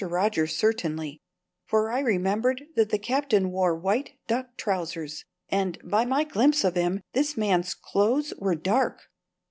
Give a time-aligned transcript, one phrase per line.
[0.03, 1.21] Rogers certainly;
[1.67, 6.73] for I remembered that the Captain wore white duck trousers, and, by my glimpse of
[6.73, 9.03] him, this man's clothes were dark.